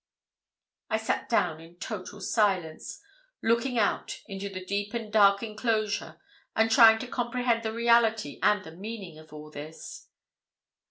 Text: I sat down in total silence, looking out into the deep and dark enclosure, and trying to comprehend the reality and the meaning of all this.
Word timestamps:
I 0.89 0.97
sat 0.97 1.29
down 1.29 1.61
in 1.61 1.75
total 1.77 2.21
silence, 2.21 3.03
looking 3.43 3.77
out 3.77 4.19
into 4.25 4.49
the 4.49 4.65
deep 4.65 4.95
and 4.95 5.13
dark 5.13 5.43
enclosure, 5.43 6.19
and 6.55 6.71
trying 6.71 6.97
to 7.01 7.07
comprehend 7.07 7.61
the 7.61 7.71
reality 7.71 8.39
and 8.41 8.63
the 8.63 8.71
meaning 8.75 9.19
of 9.19 9.31
all 9.31 9.51
this. 9.51 10.07